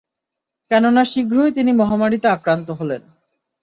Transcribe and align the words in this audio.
কেননা 0.71 1.03
শীঘ্রই 1.05 1.51
তিনি 1.51 1.71
মহামারিতে 1.71 2.27
আক্রান্ত 2.27 2.67
হলেন। 2.71 3.01